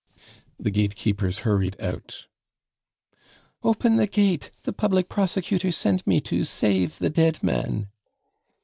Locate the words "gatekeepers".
0.71-1.41